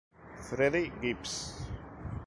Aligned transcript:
Freddie 0.41 0.89
Gibbs 0.99 1.61